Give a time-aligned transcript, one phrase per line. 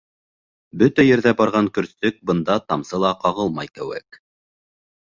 [0.81, 4.25] Бөтә ерҙә барған көрсөк бында тамсы ла ҡағылмай кеүек.